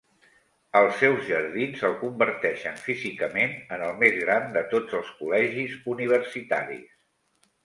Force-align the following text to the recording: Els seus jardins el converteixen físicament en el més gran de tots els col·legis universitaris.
Els 0.77 0.95
seus 1.01 1.19
jardins 1.31 1.83
el 1.89 1.93
converteixen 1.99 2.79
físicament 2.85 3.53
en 3.77 3.85
el 3.89 3.93
més 4.01 4.17
gran 4.23 4.49
de 4.57 4.65
tots 4.73 4.99
els 5.03 5.13
col·legis 5.21 5.77
universitaris. 5.95 6.91